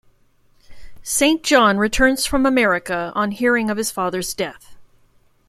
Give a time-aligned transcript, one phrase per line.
[1.03, 4.75] Saint John returns from America on hearing of his father's death.